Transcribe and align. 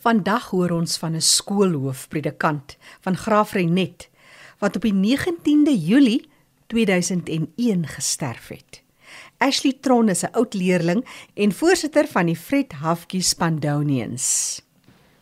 Vandag 0.00 0.46
hoor 0.48 0.70
ons 0.72 0.96
van 0.96 1.12
'n 1.12 1.20
skoolhoofpredikant 1.20 2.76
van 3.04 3.16
Graaf 3.16 3.52
Renet 3.52 4.08
wat 4.58 4.76
op 4.76 4.82
die 4.82 4.94
19de 4.94 5.76
Julie 5.76 6.28
2001 6.66 7.86
gesterf 7.86 8.48
het. 8.48 8.82
Ashley 9.36 9.76
Tron 9.80 10.08
is 10.08 10.22
'n 10.22 10.32
oud 10.32 10.54
leerling 10.54 11.04
en 11.34 11.52
voorsitter 11.52 12.06
van 12.06 12.26
die 12.26 12.36
Fred 12.36 12.72
Hafkie 12.72 13.22
Spandonians. 13.22 14.62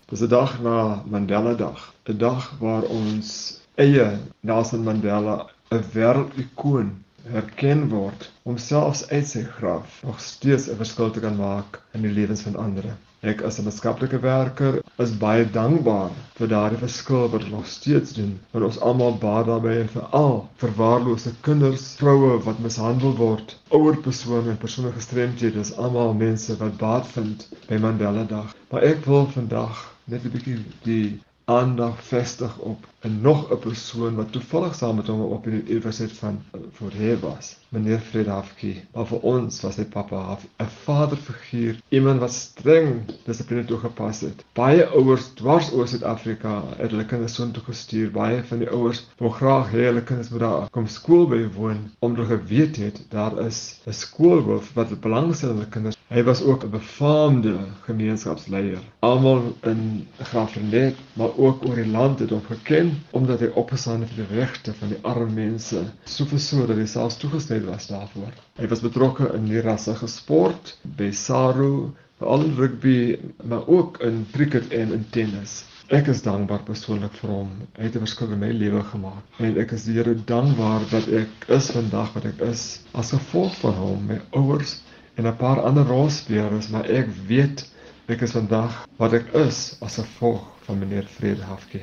Dis 0.07 0.21
'n 0.21 0.29
dag 0.29 0.63
na 0.63 1.03
Mandela 1.07 1.55
Dag, 1.55 1.95
'n 2.05 2.19
dag 2.19 2.55
waar 2.61 2.83
ons 2.83 3.59
eie 3.75 4.19
Nelson 4.41 4.83
Mandela 4.83 5.51
'n 5.71 5.85
wêreldikoon 5.93 7.05
herken 7.33 7.89
word 7.93 8.31
om 8.43 8.59
selfs 8.59 9.05
uit 9.11 9.27
sy 9.29 9.43
graf 9.59 10.01
nog 10.07 10.21
steeds 10.21 10.69
'n 10.69 10.81
verskil 10.81 11.11
te 11.11 11.21
kan 11.25 11.37
maak 11.37 11.81
in 11.95 12.03
die 12.03 12.13
lewens 12.19 12.43
van 12.47 12.57
ander. 12.57 12.97
Ek 13.21 13.41
as 13.43 13.59
'n 13.59 13.65
maatskaplike 13.67 14.21
werker 14.23 14.77
is 15.05 15.13
baie 15.23 15.45
dankbaar 15.57 16.11
vir 16.39 16.49
daardie 16.53 16.79
verskil 16.79 17.29
wat 17.33 17.49
nog 17.51 17.67
steeds 17.67 18.13
doen. 18.19 18.39
Want 18.53 18.65
ons 18.65 18.81
almal 18.81 19.19
baat 19.25 19.47
daarbey 19.47 19.81
en 19.81 19.89
veral 19.89 20.49
verwaarloosde 20.63 21.33
kinders, 21.41 21.87
vroue 21.99 22.39
wat 22.45 22.63
mishandel 22.67 23.17
word, 23.17 23.57
ouer 23.71 23.97
persone 23.97 24.51
en 24.51 24.63
persone 24.67 24.93
gestremdhede, 24.93 25.59
is 25.61 25.77
almal 25.77 26.15
mense 26.15 26.57
wat 26.57 26.77
baat 26.77 27.07
vind 27.17 27.49
by 27.67 27.77
Mandela 27.77 28.25
Dag. 28.25 28.55
Maar 28.71 28.83
ek 28.83 29.05
wil 29.05 29.27
vandag 29.27 29.85
net 30.05 30.25
'n 30.25 30.31
bietjie 30.31 30.59
die 30.85 31.21
aandag 31.49 32.05
vestig 32.05 32.59
op 32.59 32.87
'n 33.01 33.21
nog 33.21 33.51
'n 33.53 33.59
persoon 33.59 34.15
wat 34.15 34.33
toevallig 34.33 34.75
saam 34.75 34.97
met 34.97 35.07
hom 35.07 35.21
op 35.21 35.45
die 35.45 35.65
universiteit 35.65 36.13
van 36.13 36.43
Voorheer 36.73 37.21
was, 37.21 37.57
meneer 37.69 37.99
Fred 37.99 38.27
Hafkie. 38.27 38.85
Maar 38.95 39.07
vir 39.07 39.21
ons 39.21 39.61
was 39.61 39.77
hy 39.77 39.85
pappa 39.85 40.17
Haf, 40.17 40.45
'n 40.59 40.67
vaderfiguur, 40.85 41.81
iemand 41.89 42.21
wat 42.21 42.33
streng 42.33 43.01
dissipline 43.25 43.65
toegepas 43.65 44.21
het. 44.21 44.45
Baie 44.53 44.87
ouers 44.87 45.27
dwars 45.35 45.73
oor 45.73 45.89
Suid-Afrika 45.89 46.63
het 46.77 46.91
hulle 46.91 47.05
kinders 47.05 47.35
soontoe 47.35 47.63
gestuur. 47.63 48.11
Baie 48.11 48.43
van 48.45 48.59
die 48.59 48.71
ouers 48.71 49.07
wou 49.19 49.31
graag 49.31 49.71
hê 49.73 49.87
hulle 49.89 50.03
kinders 50.03 50.29
moet 50.29 50.41
daar 50.41 50.71
kom 50.71 50.87
skool 50.87 51.27
bywoon 51.29 51.91
omdat 51.99 52.27
hulle 52.27 52.39
geweet 52.39 52.77
het 52.77 53.01
daar 53.09 53.41
is 53.47 53.81
'n 53.87 53.93
skoolhoof 53.93 54.75
wat 54.75 55.01
belangstel 55.01 55.51
in 55.51 55.57
hulle 55.57 55.69
kinders. 55.69 55.98
Hy 56.09 56.23
was 56.25 56.41
ook 56.43 56.63
'n 56.65 56.71
befaamde 56.71 57.57
gemeenskapsleier. 57.85 58.79
Almal 58.99 59.57
in 59.61 60.07
Graafrenet, 60.19 60.97
maar 61.13 61.37
ook 61.37 61.67
oor 61.67 61.75
die 61.75 61.91
land 61.91 62.19
het 62.19 62.31
hom 62.31 62.45
geken 62.45 63.03
omdat 63.11 63.41
hy 63.41 63.51
opgestaan 63.55 64.01
het 64.01 64.15
vir 64.17 64.25
die 64.25 64.39
regte 64.39 64.75
van 64.75 64.89
die 64.89 64.99
arme 65.03 65.33
mense, 65.33 65.83
soveel 66.05 66.39
so 66.39 66.67
dat 66.67 66.81
hy 66.81 66.87
selfs 66.87 67.17
toegesny 67.17 67.61
was 67.67 67.91
daarvoor. 67.93 68.33
Hy 68.57 68.69
was 68.73 68.81
betrokke 68.81 69.29
in 69.35 69.45
die 69.53 69.61
rassige 69.61 70.07
sport, 70.07 70.79
by 70.83 71.11
SARU, 71.11 71.91
veral 72.17 72.49
rugby, 72.57 73.19
maar 73.45 73.67
ook 73.67 74.01
in 74.01 74.27
cricket 74.33 74.73
en 74.73 74.93
in 74.93 75.07
tennis. 75.11 75.65
Ek 75.89 76.09
is 76.09 76.23
dankbaar 76.23 76.65
persoonlik 76.65 77.13
vir 77.21 77.31
hom. 77.31 77.53
Hy 77.77 77.83
het 77.83 77.97
'n 77.97 78.07
verskil 78.09 78.33
in 78.33 78.39
my 78.39 78.53
lewe 78.53 78.83
gemaak. 78.83 79.25
En 79.39 79.59
ek 79.59 79.73
is 79.73 79.85
die 79.85 80.01
Here 80.01 80.17
dankbaar 80.25 80.89
dat 80.91 81.07
ek 81.09 81.49
is 81.49 81.71
vandag 81.71 82.13
wat 82.13 82.25
ek 82.25 82.41
is 82.41 82.81
as 82.93 83.13
gevolg 83.13 83.57
van 83.61 83.75
hom, 83.75 84.07
my 84.07 84.21
ouers 84.31 84.81
en 85.19 85.27
'n 85.27 85.37
paar 85.37 85.61
ander 85.61 85.87
rolspelers, 85.87 86.69
maar 86.69 86.87
ek 86.87 87.09
weet 87.27 87.67
ek 88.07 88.21
is 88.21 88.33
vandag 88.33 88.87
wat 88.97 89.13
ek 89.13 89.27
is 89.35 89.77
as 89.83 89.99
gevolg 89.99 90.47
van 90.67 90.79
meneer 90.79 91.07
Fred 91.07 91.41
Hafke. 91.41 91.81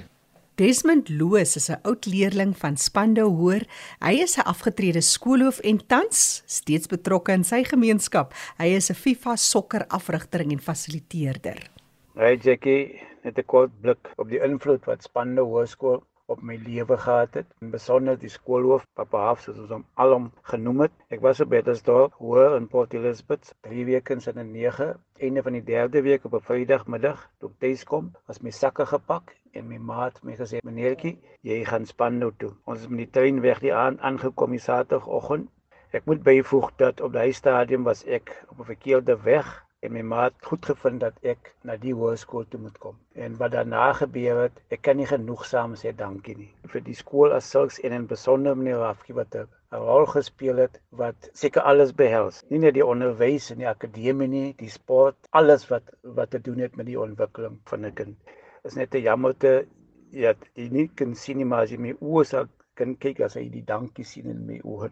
Desmond 0.55 1.09
Loos 1.09 1.55
is 1.55 1.69
'n 1.69 1.81
oud 1.83 2.05
leerling 2.05 2.57
van 2.57 2.77
Spando 2.77 3.27
Hoër. 3.29 3.67
Hy 3.99 4.13
is 4.23 4.37
'n 4.37 4.47
afgetrede 4.47 5.01
skoolhoof 5.01 5.59
en 5.59 5.85
tans 5.87 6.43
steeds 6.45 6.87
betrokke 6.87 7.31
in 7.31 7.43
sy 7.43 7.63
gemeenskap. 7.63 8.33
Hy 8.57 8.67
is 8.67 8.89
'n 8.89 8.95
FIFA 8.95 9.35
sokker 9.35 9.85
afrigter 9.87 10.39
en 10.39 10.59
fasiliteerder. 10.59 11.69
Hey 12.15 12.37
Jackie, 12.37 13.01
net 13.23 13.37
'n 13.37 13.45
kort 13.45 13.71
blik 13.81 14.13
op 14.15 14.29
die 14.29 14.39
invloed 14.39 14.85
wat 14.85 15.03
Spando 15.03 15.43
Hoërskool 15.45 16.03
op 16.25 16.41
my 16.41 16.55
lewe 16.65 16.97
gehad 16.97 17.33
het, 17.33 17.47
en 17.61 17.69
besonder 17.69 18.19
die 18.19 18.29
skoolhoof, 18.29 18.85
Papa 18.97 19.21
Haf 19.27 19.41
soos 19.45 19.59
ons 19.61 19.73
hom 19.75 19.85
alom 19.93 20.31
genoem 20.51 20.85
het. 20.85 20.93
Ek 21.13 21.21
was 21.25 21.41
op 21.43 21.49
Bettersdorp 21.53 22.13
hoër 22.21 22.57
in 22.57 22.67
Port 22.67 22.93
Elizabeth, 22.93 23.53
3 23.67 23.85
weke 23.85 24.13
in 24.13 24.21
sin 24.21 24.41
9, 24.51 24.93
einde 25.19 25.43
van 25.45 25.57
die 25.57 25.63
3de 25.69 26.01
week 26.01 26.25
op 26.25 26.33
'n 26.33 26.45
Vrydagmiddag, 26.47 27.29
toe 27.39 27.49
ek 27.49 27.59
tuis 27.59 27.83
kom, 27.83 28.13
was 28.27 28.41
my 28.41 28.51
sakke 28.51 28.85
gepak 28.85 29.35
en 29.53 29.67
my 29.67 29.77
maat 29.77 30.23
my 30.23 30.35
gesê 30.35 30.59
meneertjie 30.63 31.17
jy 31.41 31.63
gaan 31.65 31.85
Spandau 31.85 32.31
toe. 32.37 32.51
Ons 32.65 32.81
is 32.81 32.87
met 32.87 33.05
die 33.05 33.11
trein 33.19 33.41
weg 33.41 33.59
die 33.59 33.73
aand 33.73 33.99
aangekom 33.99 34.51
die 34.51 34.59
saterdagoggend. 34.59 35.49
Ek 35.95 36.05
moet 36.05 36.23
byvoeg 36.23 36.71
dat 36.77 37.01
op 37.01 37.13
daai 37.13 37.31
stadium 37.33 37.83
was 37.83 38.03
ek 38.05 38.33
op 38.49 38.59
'n 38.59 38.71
verkeerde 38.73 39.15
weg 39.23 39.64
en 39.83 39.93
my 39.93 40.01
maat 40.01 40.33
goed 40.49 40.65
gevind 40.65 41.01
dat 41.03 41.17
ek 41.31 41.51
na 41.67 41.75
die 41.81 41.93
hoërskool 41.93 42.45
toe 42.49 42.59
moet 42.61 42.77
kom. 42.83 42.95
En 43.13 43.35
wat 43.41 43.53
daarna 43.55 43.91
gebeur 43.99 44.41
het 44.45 44.57
ek 44.73 44.81
kan 44.87 44.97
nie 44.97 45.07
genoegsaam 45.09 45.75
sê 45.79 45.93
dankie 45.95 46.35
nie. 46.39 46.49
Vir 46.71 46.83
die 46.85 46.97
skool 46.97 47.35
as 47.35 47.49
sulks 47.51 47.79
en 47.83 47.95
in 47.97 48.07
besonder 48.09 48.57
meneer 48.57 48.81
Rafki 48.81 49.13
wat 49.19 49.35
'n 49.35 49.47
rol 49.85 50.05
gespeel 50.05 50.63
het 50.63 50.79
wat 51.01 51.29
seker 51.33 51.61
alles 51.61 51.93
behels. 51.93 52.41
Nie 52.49 52.59
net 52.59 52.73
die 52.73 52.85
onderwys 52.85 53.51
en 53.51 53.61
die 53.63 53.69
akademie 53.69 54.27
nie 54.27 54.53
die 54.57 54.69
sport 54.69 55.15
alles 55.31 55.69
wat 55.69 55.93
wat 56.03 56.31
te 56.31 56.41
doen 56.41 56.59
het 56.59 56.75
met 56.75 56.85
die 56.85 56.99
ontwikkeling 56.99 57.59
van 57.65 57.85
'n 57.85 57.93
kind. 57.93 58.17
Is 58.63 58.75
net 58.75 58.95
'n 58.95 59.01
jammerte 59.01 59.65
ja 60.11 60.33
jy 60.55 60.69
nie 60.71 60.87
kan 60.95 61.15
sien 61.15 61.37
nie 61.37 61.45
maar 61.45 61.63
as 61.63 61.71
jy 61.71 61.77
my 61.77 61.93
oë 62.01 62.25
sal 62.25 62.47
kan 62.75 62.95
kyk 62.95 63.19
as 63.19 63.35
jy 63.35 63.49
die 63.49 63.65
dankie 63.65 64.05
sien 64.05 64.29
in 64.29 64.45
my 64.45 64.59
oë. 64.63 64.91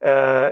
Uh 0.00 0.45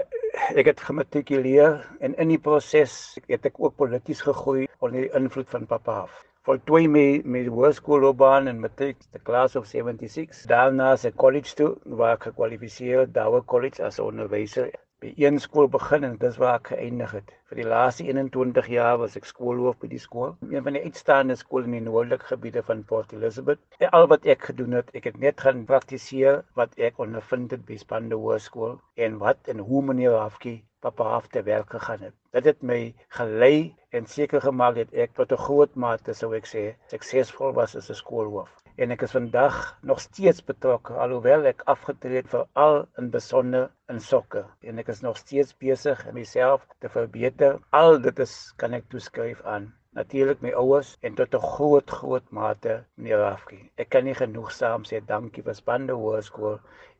ek 0.53 0.67
het 0.69 0.81
gematrikuleer 0.85 1.79
en 2.05 2.13
in 2.21 2.29
die 2.29 2.41
proses 2.41 3.17
het 3.25 3.45
ek 3.49 3.57
ook 3.57 3.75
polities 3.81 4.21
gegroei 4.21 4.67
onder 4.77 5.05
die 5.05 5.11
invloed 5.17 5.49
van 5.49 5.65
pappa 5.65 5.95
af. 6.05 6.21
Voltooi 6.45 6.85
my 6.87 7.05
my 7.25 7.41
hoërskoolloopbaan 7.49 8.51
in 8.51 8.59
matriek, 8.61 8.99
the 9.13 9.21
class 9.29 9.55
of 9.55 9.65
76. 9.65 10.43
Daarna 10.51 10.91
se 10.95 11.09
college 11.23 11.55
toe 11.57 11.71
waar 11.97 12.19
ek 12.19 12.27
gekwalifiseer 12.29 12.99
het, 13.05 13.13
Dawe 13.15 13.41
College 13.49 13.81
as 13.83 13.97
onderwyser 14.03 14.69
by 15.05 15.11
een 15.21 15.35
skool 15.39 15.67
begin 15.69 16.05
en 16.07 16.15
dis 16.21 16.37
waar 16.41 16.55
ek 16.59 16.69
geëindig 16.71 17.11
het. 17.17 17.33
Vir 17.49 17.59
die 17.59 17.67
laaste 17.69 18.05
21 18.07 18.69
jaar 18.73 18.95
was 19.01 19.17
ek 19.19 19.27
skoolhoof 19.29 19.77
by 19.83 19.89
die 19.91 20.01
skool, 20.01 20.33
een 20.49 20.65
van 20.65 20.77
die 20.77 20.81
uitstaande 20.87 21.35
skole 21.37 21.69
in 21.69 21.75
die 21.77 21.83
noordelike 21.85 22.31
gebiede 22.31 22.63
van 22.65 22.81
Port 22.89 23.13
Elizabeth. 23.13 23.61
En 23.77 23.93
al 23.99 24.07
wat 24.13 24.25
ek 24.33 24.47
gedoen 24.49 24.79
het, 24.79 24.89
ek 24.97 25.11
het 25.11 25.19
net 25.21 25.43
gaan 25.45 25.65
praktiseer 25.69 26.41
wat 26.57 26.73
ek 26.89 26.97
ondervind 27.05 27.53
het 27.53 27.65
by 27.67 27.77
Spande 27.81 28.17
Hoërskool 28.17 28.79
en 29.07 29.19
wat 29.21 29.51
en 29.53 29.61
hoe 29.67 29.83
meneer 29.91 30.17
Hafkie 30.17 30.63
papa 30.85 31.11
af 31.19 31.29
te 31.33 31.41
werk 31.45 31.69
gegaan 31.73 32.09
het. 32.09 32.17
Dit 32.33 32.49
het 32.49 32.65
my 32.65 32.79
gelei 33.19 33.75
en 33.99 34.07
seker 34.13 34.41
gemaak 34.45 34.75
dat 34.79 34.95
ek 35.05 35.15
tot 35.19 35.31
'n 35.35 35.43
groot 35.47 35.75
mate 35.85 36.15
sou 36.19 36.29
ek 36.39 36.49
sê 36.53 36.63
suksesvol 36.93 37.55
was 37.59 37.75
as 37.79 37.89
'n 37.89 38.01
skoolhoof. 38.01 38.51
En 38.77 38.91
ek 38.95 39.05
is 39.07 39.15
vandag 39.17 39.57
nog 39.91 39.99
steeds 40.07 40.43
betrokke 40.51 40.93
alhoewel 41.05 41.45
ek 41.53 41.65
afgetree 41.73 42.21
het 42.21 42.33
veral 42.35 42.77
in 42.99 43.09
besonder 43.17 43.69
in 43.93 43.99
sokke. 43.99 44.43
En 44.61 44.83
ek 44.83 44.91
is 44.93 45.01
nog 45.01 45.17
steeds 45.17 45.57
besig 45.65 46.07
om 46.07 46.13
myself 46.13 46.67
te 46.79 46.89
verbeter. 46.89 47.59
Al 47.69 48.01
dit 48.01 48.19
is 48.19 48.53
kan 48.57 48.73
ek 48.73 48.89
toeskryf 48.89 49.41
aan 49.55 49.73
natuurlik 49.95 50.41
my 50.43 50.51
ouers 50.59 50.89
en 51.07 51.13
tot 51.15 51.35
'n 51.37 51.47
groot 51.55 51.89
groot 51.97 52.31
mate 52.37 52.73
meneer 52.95 53.21
Rafki 53.25 53.59
ek 53.83 53.89
kan 53.93 54.03
nie 54.03 54.15
genoegsaam 54.21 54.83
sê 54.89 54.99
dankie 55.11 55.43
vir 55.45 55.55
Spande 55.55 55.93
Hoërskool 56.01 56.57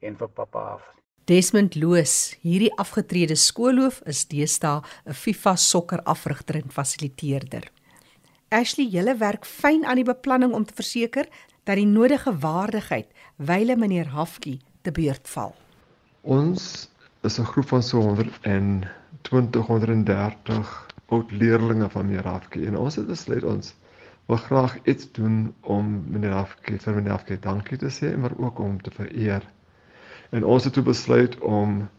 en 0.08 0.16
vir 0.22 0.30
pappa 0.38 0.62
af 0.76 0.86
Desmond 1.26 1.74
Loos, 1.76 2.36
hierdie 2.46 2.70
afgetrede 2.78 3.34
skoolhoof, 3.34 3.96
is 4.06 4.28
deesdae 4.30 4.84
'n 5.10 5.14
FIFA 5.14 5.56
sokker 5.58 6.02
afrigter 6.04 6.60
en 6.60 6.70
fasiliteerder. 6.70 7.64
Ashley, 8.50 8.86
julle 8.86 9.16
werk 9.18 9.46
fyn 9.46 9.86
aan 9.86 9.96
die 9.96 10.06
beplanning 10.06 10.54
om 10.54 10.66
te 10.66 10.76
verseker 10.78 11.26
dat 11.64 11.82
die 11.82 11.86
nodige 11.86 12.30
waardigheid 12.44 13.08
wyle 13.38 13.76
meneer 13.76 14.06
Hafkie 14.14 14.60
te 14.84 14.92
beurt 14.92 15.28
val. 15.28 15.56
Ons 16.22 16.90
is 17.24 17.40
'n 17.40 17.50
groep 17.50 17.68
van 17.74 17.84
so 17.84 18.02
120 18.02 19.66
130 19.66 20.88
oud 21.10 21.32
leerlinge 21.32 21.90
van 21.90 22.06
meneer 22.06 22.28
Hafkie 22.28 22.68
en 22.68 22.78
ons 22.78 22.96
het 22.96 23.08
besluit 23.08 23.44
ons 23.44 23.74
wil 24.28 24.38
graag 24.38 24.78
iets 24.86 25.12
doen 25.12 25.54
om 25.62 26.06
meneer 26.08 26.38
Hafkie 26.38 26.78
vir 26.78 26.94
meneer 26.94 27.18
Hafkie 27.18 27.40
dankie 27.40 27.78
te 27.78 27.90
sê 27.90 28.16
maar 28.18 28.38
ook 28.38 28.60
om 28.60 28.82
te 28.82 28.92
vereer. 28.92 29.42
En 30.30 30.46
ons 30.46 30.64
het 30.64 30.74
toe 30.74 30.84
besluit 30.84 31.38
om 31.40 31.90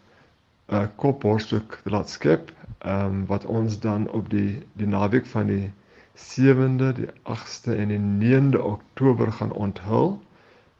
'n 0.72 0.88
kopborstuk 0.96 1.80
te 1.82 1.90
laat 1.90 2.10
skep, 2.10 2.52
ehm 2.78 3.04
um, 3.04 3.26
wat 3.26 3.44
ons 3.44 3.78
dan 3.80 4.10
op 4.10 4.30
die 4.30 4.62
die 4.72 4.86
naweek 4.86 5.26
van 5.26 5.46
die 5.46 5.72
7de, 6.16 6.92
die 6.92 7.08
8ste 7.22 7.76
en 7.76 7.88
die 7.88 8.00
9de 8.00 8.62
Oktober 8.62 9.32
gaan 9.32 9.52
onthul. 9.52 10.22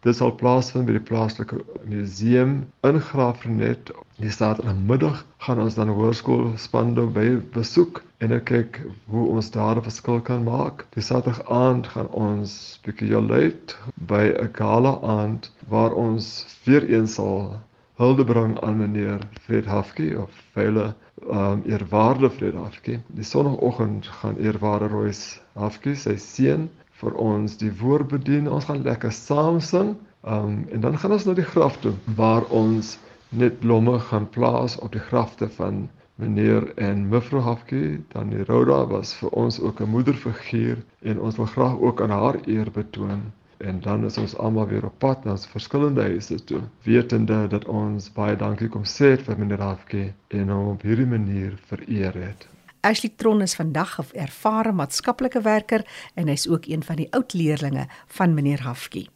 Dit 0.00 0.16
sal 0.16 0.34
plaasvind 0.34 0.87
by 0.87 0.93
die 0.96 1.06
plaaslike 1.08 1.60
museum 1.84 2.66
in 2.81 3.00
Graafrenet. 3.00 3.90
Die 4.17 4.31
staat 4.31 4.59
in 4.65 4.69
die 4.69 4.85
middag 4.89 5.19
gaan 5.45 5.59
ons 5.61 5.75
dan 5.77 5.91
hoërskool 5.93 6.55
Spando 6.57 7.03
by 7.13 7.35
besoek 7.53 7.99
en 8.25 8.33
kyk 8.49 8.79
hoe 9.13 9.25
ons 9.29 9.51
daar 9.53 9.77
'n 9.77 9.85
verskil 9.85 10.23
kan 10.29 10.47
maak. 10.47 10.87
Die 10.97 11.05
Saterdag 11.05 11.43
aand 11.53 11.91
gaan 11.93 12.09
ons 12.09 12.55
bietjie 12.87 13.21
late 13.21 13.77
by 14.13 14.23
'n 14.33 14.49
gala 14.57 14.95
aand 15.17 15.51
waar 15.69 15.93
ons 15.93 16.47
weer 16.65 16.89
eens 16.89 17.15
sal 17.21 17.61
hulde 18.01 18.25
bring 18.25 18.57
aan 18.61 18.79
meneer 18.79 19.21
Fred 19.45 19.67
Hafke 19.67 20.09
of 20.23 20.31
vele 20.57 20.95
um 21.29 21.63
eerwaarde 21.67 22.31
Fred 22.31 22.55
Hafke. 22.55 23.01
Die 23.07 23.25
sonoggend 23.25 24.07
gaan 24.07 24.37
eerwaarde 24.37 24.89
Royce 24.89 25.41
Hafke 25.53 25.95
sy 25.95 26.17
seun 26.17 26.71
vir 27.03 27.15
ons 27.15 27.57
die 27.57 27.73
woord 27.81 28.09
bedien. 28.09 28.49
Ons 28.49 28.65
gaan 28.65 28.83
lekker 28.83 29.13
saam 29.13 29.61
sing. 29.61 29.97
Um 30.25 30.65
en 30.73 30.81
dan 30.81 30.99
gaan 30.99 31.13
ons 31.13 31.25
na 31.25 31.35
die 31.35 31.51
graf 31.55 31.77
toe 31.81 31.93
waar 32.17 32.45
ons 32.49 32.99
net 33.28 33.61
blomme 33.61 33.99
gaan 33.99 34.28
plaas 34.28 34.78
op 34.78 34.93
die 34.93 35.00
grafte 35.00 35.49
van 35.49 35.88
meneer 36.14 36.75
en 36.75 37.08
mevrou 37.08 37.43
Hafke. 37.43 38.00
Dan 38.12 38.31
die 38.31 38.44
Roda 38.44 38.87
was 38.87 39.14
vir 39.14 39.31
ons 39.31 39.61
ook 39.61 39.81
'n 39.81 39.90
moederfiguur 39.90 40.84
en 41.02 41.20
ons 41.20 41.37
wil 41.37 41.46
graag 41.46 41.78
ook 41.78 42.00
aan 42.00 42.11
haar 42.11 42.38
eer 42.46 42.70
betoon 42.70 43.32
en 43.56 43.81
dan 43.81 44.05
is 44.05 44.19
ons 44.19 44.37
almal 44.37 44.67
weer 44.67 44.84
op 44.84 44.99
pad 44.99 45.25
na 45.25 45.37
verskillende 45.37 46.02
huise 46.02 46.44
toe 46.44 46.61
wetende 46.82 47.46
dat 47.49 47.64
ons 47.64 48.12
baie 48.12 48.37
dankie 48.37 48.69
kom 48.69 48.84
sê 48.84 49.17
vir 49.17 49.38
meneer 49.38 49.62
Hafke 49.64 50.12
en 50.29 50.52
hom 50.52 50.69
op 50.75 50.82
hierdie 50.82 51.06
manier 51.06 51.56
vereer 51.70 52.14
het. 52.14 52.49
Ashley 52.81 53.12
Tron 53.17 53.43
is 53.43 53.55
vandag 53.55 53.99
'n 53.99 54.19
ervare 54.19 54.72
maatskaplike 54.72 55.40
werker 55.40 55.87
en 56.14 56.29
hy's 56.29 56.46
ook 56.49 56.67
een 56.67 56.82
van 56.82 56.96
die 56.96 57.12
oud 57.12 57.32
leerlinge 57.32 57.88
van 58.06 58.34
meneer 58.34 58.62
Hafke. 58.62 59.06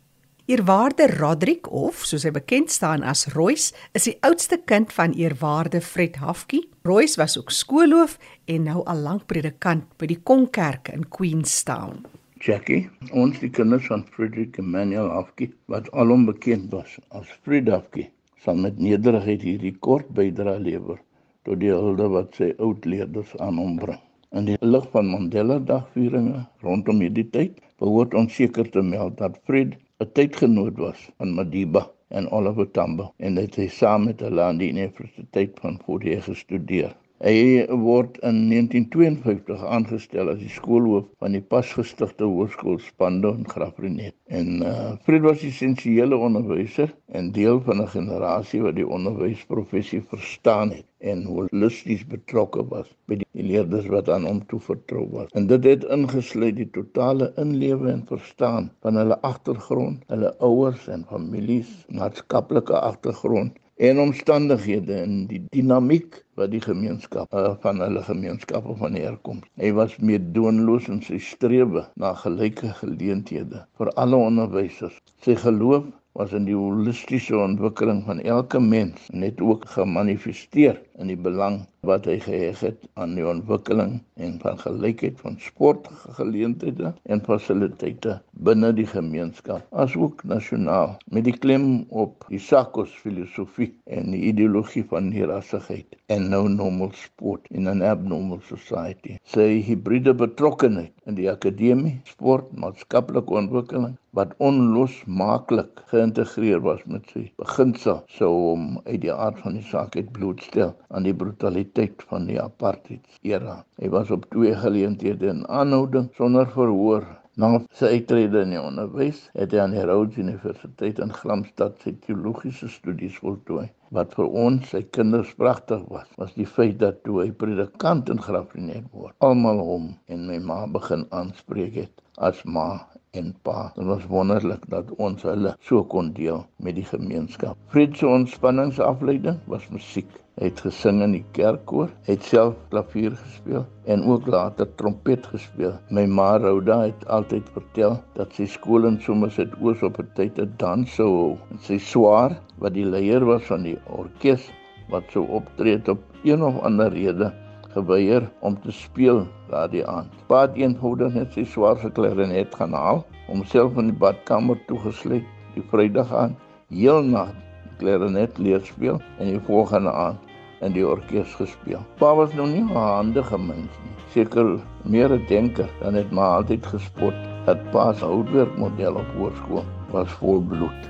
Eerwaarde 0.51 1.07
Rodrick 1.07 1.69
of 1.71 2.01
soos 2.03 2.25
hy 2.27 2.31
bekend 2.35 2.73
staan 2.75 3.05
as 3.07 3.29
Royce 3.37 3.71
is 3.95 4.09
die 4.09 4.17
oudste 4.27 4.57
kind 4.67 4.91
van 4.91 5.13
eerwaarde 5.15 5.79
Fred 5.79 6.17
Hafke. 6.19 6.59
Royce 6.83 7.21
was 7.21 7.37
ook 7.39 7.53
skoolhoof 7.55 8.17
en 8.51 8.65
nou 8.67 8.81
al 8.91 9.05
lank 9.05 9.29
predikant 9.31 9.85
by 10.03 10.09
die 10.11 10.17
Konkerk 10.27 10.89
in 10.91 11.05
Queenstown. 11.07 12.01
Jackie, 12.43 12.89
ons 13.15 13.39
die 13.39 13.53
kinders 13.55 13.87
van 13.93 14.03
Friedrich 14.17 14.59
Emmanuel 14.59 15.13
Hafke 15.15 15.53
wat 15.71 15.87
alom 15.95 16.25
bekend 16.27 16.75
was 16.75 16.97
as 17.15 17.31
Fred 17.45 17.71
Hafke, 17.71 18.09
sal 18.43 18.59
met 18.59 18.81
nederigheid 18.83 19.45
hierdie 19.47 19.77
kort 19.79 20.09
bydra 20.17 20.57
lewer 20.59 20.99
tot 21.47 21.61
die 21.63 21.71
hulde 21.71 22.09
wat 22.17 22.41
sy 22.41 22.49
oud 22.59 22.89
leerders 22.91 23.37
aan 23.39 23.61
hom 23.63 23.79
bring. 23.85 24.03
In 24.35 24.51
die 24.51 24.59
lig 24.67 24.91
van 24.91 25.13
Mandela 25.15 25.61
Dagvieringe 25.71 26.43
rondom 26.67 27.07
hierdie 27.07 27.29
tyd, 27.31 27.63
behoort 27.79 28.19
ons 28.19 28.35
seker 28.35 28.67
te 28.67 28.83
meld 28.83 29.21
dat 29.23 29.39
Fred 29.47 29.79
'n 30.03 30.13
tydgenoot 30.17 30.77
was 30.83 31.01
van 31.17 31.35
Madiba 31.37 31.83
en 32.09 32.31
Oliver 32.37 32.71
Tambo 32.77 33.07
en 33.27 33.35
dit 33.39 33.57
hy 33.61 33.67
saam 33.79 34.07
met 34.09 34.23
hulle 34.25 34.43
aan 34.43 34.61
die 34.63 34.71
Universiteit 34.73 35.61
van 35.61 35.77
Fort-Hare 35.85 36.23
gestudeer. 36.29 36.95
Hy 37.21 37.67
word 37.69 38.15
in 38.25 38.37
1952 38.49 39.65
aangestel 39.75 40.31
as 40.33 40.39
die 40.41 40.53
skoolhoof 40.55 41.11
van 41.21 41.35
die 41.37 41.43
pasgestigte 41.45 42.25
hoërskool 42.25 42.79
Spando 42.81 43.35
in 43.37 43.45
Graafrenet. 43.45 44.15
En 44.39 44.63
uh, 44.65 44.95
Fred 45.05 45.27
was 45.27 45.43
'n 45.45 45.51
essensiële 45.53 46.17
onderwyser 46.17 46.95
en 47.13 47.29
deel 47.37 47.61
van 47.69 47.83
'n 47.85 47.93
generasie 47.93 48.63
wat 48.65 48.79
die 48.81 48.89
onderwysprofessie 48.89 50.01
verstaan 50.15 50.73
het 50.79 50.87
en 51.13 51.29
holisties 51.29 52.07
betrokke 52.09 52.65
was 52.73 52.89
by 53.05 53.21
die 53.21 53.47
leerders 53.53 53.93
wat 53.93 54.09
aan 54.09 54.25
hom 54.25 54.41
toevertrou 54.49 55.05
was. 55.13 55.29
En 55.37 55.47
dit 55.53 55.65
het 55.65 55.85
ingesluit 55.85 56.57
die 56.57 56.71
totale 56.73 57.33
inlewe 57.37 57.93
en 57.93 58.07
verstaan 58.09 58.73
van 58.81 58.97
hulle 58.97 59.21
agtergrond, 59.21 60.09
hulle 60.09 60.33
ouers 60.39 60.89
en 60.89 61.05
families, 61.13 61.85
maatskaplike 61.93 62.81
agtergrond 62.81 63.61
en 63.81 63.99
omstandighede 63.99 64.95
en 65.03 65.13
die 65.31 65.41
dinamiek 65.55 66.19
wat 66.37 66.51
die 66.53 66.61
gemeenskap 66.61 67.33
uh, 67.33 67.55
van 67.63 67.81
hulle 67.81 68.03
gemeenskappe 68.05 68.75
van 68.81 68.99
herkom. 68.99 69.39
Hy 69.61 69.71
was 69.79 69.95
meedoenloos 70.05 70.91
in 70.93 71.01
sy 71.07 71.17
strewe 71.25 71.87
na 72.01 72.13
gelyke 72.21 72.75
geleenthede 72.83 73.65
vir 73.81 73.93
alle 74.03 74.21
onderwysers. 74.21 74.99
Sy 75.25 75.39
geloof 75.41 75.89
was 76.19 76.35
in 76.37 76.45
die 76.45 76.59
holistiese 76.59 77.39
ontwikkeling 77.39 78.03
van 78.05 78.21
elke 78.21 78.61
mens 78.61 79.09
net 79.17 79.41
ook 79.41 79.65
gemanifesteer 79.73 80.77
in 81.01 81.13
die 81.15 81.21
belang 81.29 81.63
wat 81.89 82.07
hy 82.09 82.19
geheg 82.21 82.61
het 82.61 82.83
aan 83.01 83.15
die 83.17 83.25
ontwikkeling 83.27 83.95
en 84.21 84.35
van 84.43 84.59
gelykheid 84.61 85.21
van 85.25 85.39
sportgeleenthede 85.41 86.93
en 87.13 87.23
fasiliteite 87.25 88.19
binne 88.49 88.73
die 88.77 88.87
gemeenskap 88.89 89.65
asook 89.85 90.25
nasionaal 90.33 90.97
met 91.17 91.25
die 91.29 91.37
klem 91.37 91.67
op 91.89 92.27
die 92.29 92.43
Sakos 92.43 92.93
filosofie 93.05 93.71
en 93.97 94.13
die 94.13 94.23
ideologie 94.33 94.85
van 94.93 95.09
nierassigheid 95.15 95.97
en 96.13 96.29
nou 96.35 96.43
normal 96.49 96.93
sport 96.99 97.47
in 97.51 97.69
'n 97.69 97.83
abnormal 97.83 98.41
society. 98.43 99.17
Sy 99.25 99.63
hybride 99.63 100.15
betrokkenheid 100.15 100.93
in 101.07 101.15
die 101.15 101.31
akademie, 101.31 102.01
sport, 102.05 102.53
maatskaplike 102.53 103.35
ontwikkeling 103.43 103.97
wat 104.13 104.35
onlosmaaklik 104.39 105.83
geïntegreer 105.87 106.61
was 106.61 106.81
met 106.85 107.07
sy 107.15 107.31
beginsel 107.39 108.03
sou 108.09 108.31
hom 108.35 108.81
uit 108.85 109.01
die 109.01 109.13
aard 109.13 109.39
van 109.39 109.55
die 109.55 109.63
saak 109.63 109.97
uit 109.97 110.11
blootstel 110.13 110.75
aan 110.89 111.07
die 111.07 111.15
brutaliteit 111.15 111.70
van 112.11 112.27
die 112.27 112.41
apartheid 112.43 113.07
era. 113.23 113.65
Hy 113.79 113.89
was 113.95 114.11
op 114.11 114.27
twee 114.31 114.55
geleenthede 114.57 115.27
in 115.27 115.49
aanhouding 115.49 116.11
sonder 116.17 116.49
verhoor. 116.51 117.07
Na 117.41 117.49
sy 117.79 117.93
uittrede 117.95 118.41
in 118.43 118.51
die 118.53 118.61
onderwys 118.61 119.21
het 119.39 119.55
hy 119.55 119.61
aan 119.63 119.77
die 119.77 119.85
Rhodes 119.87 120.19
Universiteit 120.19 120.99
in 120.99 121.15
Glamstad 121.15 121.79
sy 121.81 121.95
teologiese 122.05 122.69
studies 122.69 123.17
voltooi. 123.23 123.69
Wat 123.97 124.13
vir 124.19 124.29
ons 124.45 124.69
sy 124.75 124.83
kinders 124.97 125.31
pragtig 125.39 125.87
was, 125.89 126.11
was 126.19 126.35
die 126.35 126.49
feit 126.59 126.79
dat 126.83 127.01
toe 127.07 127.23
hy 127.23 127.31
predikant 127.31 128.11
in 128.13 128.21
Graafrenet 128.21 128.91
word, 128.93 129.15
almal 129.25 129.63
hom 129.71 129.89
en 130.11 130.27
my 130.27 130.39
ma 130.51 130.61
begin 130.79 131.07
aanspreek 131.23 131.79
het 131.85 132.05
as 132.21 132.45
ma 132.45 132.67
en 133.11 133.35
pa. 133.43 133.73
Dit 133.75 133.85
was 133.85 134.07
wonderlik 134.07 134.63
dat 134.71 134.91
ons 135.03 135.23
hulle 135.27 135.55
so 135.67 135.83
kon 135.93 136.13
deel 136.15 136.45
met 136.63 136.77
die 136.79 136.87
gemeenskap. 136.87 137.59
Fred 137.73 137.97
se 137.99 138.07
ontspanningsafleiding 138.07 139.41
was 139.51 139.67
musiek. 139.75 140.11
Hy 140.41 140.49
het 140.49 140.63
gesing 140.65 141.03
in 141.05 141.13
die 141.19 141.25
kerkkoor, 141.37 141.91
het 142.07 142.23
self 142.25 142.55
klavier 142.73 143.13
gespeel 143.19 143.67
en 143.93 144.07
ook 144.09 144.29
later 144.31 144.71
trompet 144.81 145.27
gespeel. 145.33 145.75
My 145.91 146.07
ma 146.07 146.31
Rhoda 146.39 146.79
het 146.87 147.05
altyd 147.13 147.51
vertel 147.57 147.99
dat 148.17 148.33
sy 148.39 148.47
skool 148.49 148.89
in 148.89 149.01
sommers 149.05 149.37
het 149.43 149.53
oos 149.61 149.83
op 149.85 150.01
'n 150.01 150.09
tyd 150.17 150.39
'n 150.39 150.55
dans 150.63 150.95
sou 150.95 151.11
hou. 151.17 151.37
Sy 151.61 151.79
swaar 151.79 152.39
wat 152.59 152.75
die 152.75 152.87
leier 152.87 153.25
was 153.25 153.45
van 153.53 153.63
die 153.63 153.79
orkes 153.87 154.49
wat 154.89 155.05
sou 155.13 155.27
optree 155.29 155.83
op 155.89 156.01
een 156.25 156.43
of 156.43 156.63
ander 156.63 156.93
rede 156.93 157.33
geweier 157.75 158.31
om 158.41 158.57
te 158.63 158.73
speel 158.73 159.27
daardie 159.51 159.85
aand. 159.87 160.11
Paat 160.27 160.57
eenvoudig 160.59 161.15
net 161.15 161.37
sy 161.37 161.45
swaar 161.45 161.79
klarinet 161.95 162.55
gaan 162.55 162.75
haal, 162.75 163.05
homself 163.29 163.79
in 163.79 163.93
die 163.93 164.01
badkamer 164.03 164.59
toegesluit 164.67 165.27
die 165.55 165.65
Vrydag 165.71 166.13
aan, 166.15 166.37
heel 166.71 167.03
nag 167.03 167.35
klarinet 167.81 168.39
leer 168.39 168.61
speel 168.67 169.01
en 169.19 169.33
die 169.33 169.41
volgende 169.47 169.93
aand 169.93 170.31
in 170.61 170.75
die 170.77 170.85
orkes 170.85 171.33
gespeel. 171.39 171.81
Pa 172.01 172.13
was 172.19 172.35
nou 172.37 172.47
nie 172.47 172.63
'n 172.63 172.77
handige 172.77 173.39
mens 173.39 173.73
nie. 173.85 173.97
Seker 174.13 174.61
meer 174.85 175.13
'n 175.13 175.27
denker 175.29 175.69
dan 175.81 175.95
het 175.95 176.11
maar 176.11 176.37
altyd 176.37 176.67
gespot 176.67 177.15
dat 177.47 177.71
pa 177.71 177.93
se 177.93 178.05
houtwerkmodel 178.05 178.95
op 178.95 179.11
hoërskool 179.17 179.65
was 179.91 180.11
vol 180.21 180.41
bloed. 180.41 180.83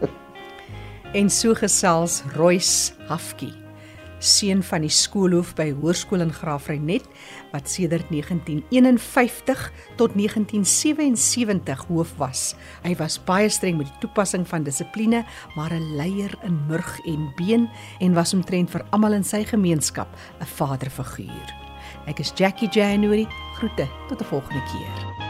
en 1.18 1.30
so 1.30 1.54
gesels 1.54 2.22
Royce 2.36 2.92
Hafke 3.08 3.61
seun 4.22 4.62
van 4.62 4.84
die 4.86 4.92
skoolhoof 4.92 5.52
by 5.58 5.68
Hoërskool 5.76 6.24
in 6.24 6.32
Graafrenet 6.32 7.06
wat 7.52 7.70
sedert 7.70 8.08
1951 8.10 9.64
tot 10.00 10.14
1977 10.18 11.86
hoof 11.90 12.14
was. 12.20 12.44
Hy 12.86 12.94
was 13.00 13.18
baie 13.26 13.50
streng 13.52 13.80
met 13.80 13.90
die 13.90 14.00
toepassing 14.06 14.46
van 14.48 14.64
dissipline, 14.64 15.24
maar 15.56 15.72
'n 15.72 15.96
leier 15.96 16.32
in 16.42 16.66
murg 16.68 17.00
en 17.06 17.32
been 17.36 17.68
en 18.00 18.14
was 18.14 18.34
omtrent 18.34 18.70
vir 18.70 18.84
almal 18.90 19.12
in 19.12 19.24
sy 19.24 19.44
gemeenskap 19.44 20.08
'n 20.40 20.46
vaderfiguur. 20.46 21.48
Ek 22.06 22.18
is 22.18 22.32
Jackie 22.34 22.68
January. 22.68 23.26
Groete 23.58 23.88
tot 24.08 24.20
'n 24.20 24.24
volgende 24.24 24.62
keer. 24.72 25.21